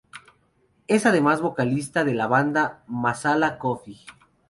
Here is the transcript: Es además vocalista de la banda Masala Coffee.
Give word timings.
Es 0.87 1.05
además 1.05 1.41
vocalista 1.43 2.03
de 2.03 2.15
la 2.15 2.25
banda 2.25 2.83
Masala 2.87 3.59
Coffee. 3.59 3.99